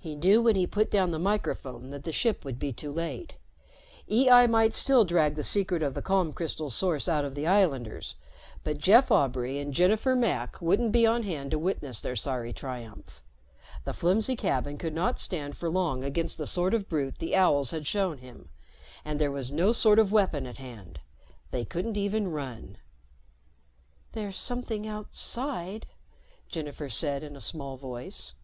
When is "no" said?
19.52-19.70